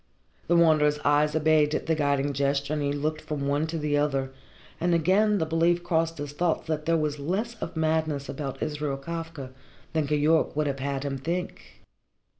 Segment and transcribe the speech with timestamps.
[0.47, 4.31] The Wanderer's eyes obeyed the guiding gesture, and he looked from one to the other,
[4.79, 8.97] and again the belief crossed his thoughts that there was less of madness about Israel
[8.97, 9.51] Kafka
[9.93, 11.81] than Keyork would have had him think.